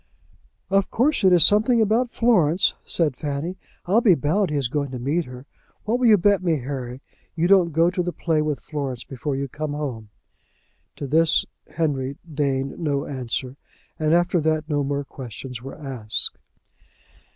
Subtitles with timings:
[0.71, 3.59] "Of course it is something about Florence," said Fanny.
[3.85, 5.45] "I'll be bound he is going to meet her.
[5.85, 7.01] What will you bet me, Harry,
[7.35, 10.09] you don't go to the play with Florence before you come home?"
[10.95, 11.45] To this
[11.75, 13.57] Henry deigned no answer;
[13.99, 16.39] and after that no more questions were asked.